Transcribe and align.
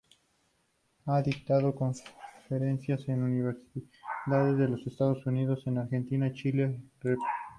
Ha 1.05 1.21
dictado 1.21 1.75
conferencias 1.75 3.07
en 3.07 3.21
Universidades 3.21 4.57
de 4.57 4.67
los 4.69 4.87
Estados 4.87 5.23
Unidos, 5.27 5.61
en 5.67 5.75
la 5.75 5.81
Argentina, 5.81 6.33
Chile, 6.33 6.81
Rep. 7.01 7.19